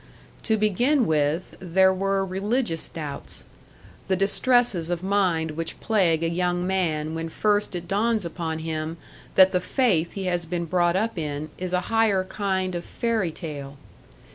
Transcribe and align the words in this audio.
To 0.41 0.57
begin 0.57 1.05
with, 1.05 1.55
there 1.59 1.93
were 1.93 2.25
religious 2.25 2.89
doubts; 2.89 3.45
the 4.07 4.15
distresses 4.15 4.89
of 4.89 5.03
mind 5.03 5.51
which 5.51 5.79
plague 5.79 6.23
a 6.23 6.29
young 6.31 6.65
man 6.65 7.13
when 7.13 7.29
first 7.29 7.75
it 7.75 7.87
dawns 7.87 8.25
upon 8.25 8.57
him 8.65 8.97
that 9.35 9.51
the 9.51 9.61
faith 9.61 10.13
he 10.13 10.23
has 10.25 10.45
been 10.45 10.65
brought 10.65 10.95
up 10.95 11.19
in 11.19 11.51
is 11.59 11.71
a 11.71 11.81
higher 11.93 12.23
kind 12.23 12.73
of 12.73 12.83
fairy 12.83 13.31
tale. 13.31 13.77